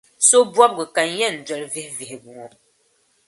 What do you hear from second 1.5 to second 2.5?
vihi vihigu ŋɔ.